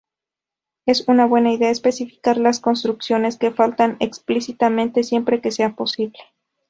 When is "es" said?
0.87-1.07